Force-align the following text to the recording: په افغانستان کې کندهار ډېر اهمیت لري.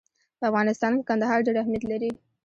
په 0.39 0.43
افغانستان 0.49 0.91
کې 0.97 1.07
کندهار 1.09 1.39
ډېر 1.45 1.55
اهمیت 1.59 1.83
لري. 1.91 2.11